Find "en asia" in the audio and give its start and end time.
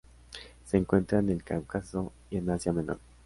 2.37-2.73